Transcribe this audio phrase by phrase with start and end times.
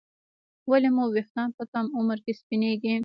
[0.69, 2.95] ولې مو ویښتان په کم عمر کې سپینېږي